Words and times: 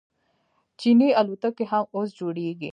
چیني 0.79 1.09
الوتکې 1.19 1.65
هم 1.71 1.85
اوس 1.95 2.09
جوړیږي. 2.19 2.69